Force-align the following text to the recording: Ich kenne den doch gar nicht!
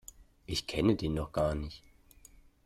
Ich 0.47 0.65
kenne 0.65 0.95
den 0.95 1.15
doch 1.15 1.31
gar 1.31 1.53
nicht! 1.53 1.83